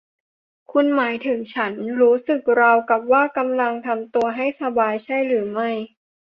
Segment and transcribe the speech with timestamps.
[0.71, 5.69] คุณหมายถึงฉันรู้สึกราวกับว่ากำลังทำตัวให้สบายใช่หรือไม่